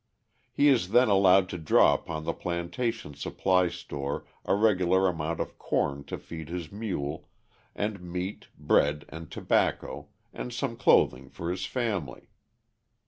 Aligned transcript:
He 0.51 0.67
is 0.67 0.89
then 0.89 1.09
allowed 1.09 1.47
to 1.49 1.59
draw 1.59 1.93
upon 1.93 2.23
the 2.23 2.33
plantation 2.33 3.13
supply 3.13 3.67
store 3.69 4.25
a 4.45 4.55
regular 4.55 5.07
amount 5.07 5.39
of 5.39 5.59
corn 5.59 6.03
to 6.05 6.17
feed 6.17 6.49
his 6.49 6.71
mule, 6.71 7.29
and 7.75 8.01
meat, 8.01 8.47
bread, 8.57 9.05
and 9.09 9.29
tobacco, 9.29 10.07
and 10.33 10.51
some 10.51 10.75
clothing 10.75 11.29
for 11.29 11.51
his 11.51 11.67
family. 11.67 12.29